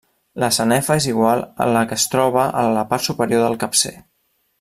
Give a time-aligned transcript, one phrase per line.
[0.43, 3.93] La sanefa és igual a la que es troba a la part superior el capcer.